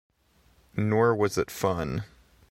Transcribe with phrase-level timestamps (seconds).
[0.75, 2.05] Nor was it fun.